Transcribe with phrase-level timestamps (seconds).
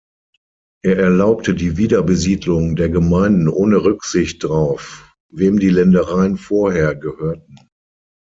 [0.83, 7.55] Er erlaubte die Wiederbesiedlung der Gemeinden ohne Rücksicht drauf, wem die Ländereien vorher gehörten.